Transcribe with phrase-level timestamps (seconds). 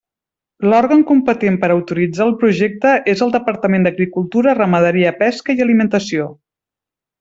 [0.69, 6.31] L'òrgan competent per autoritzar el projecte és el Departament d'Agricultura, Ramaderia, Pesca i Alimentació.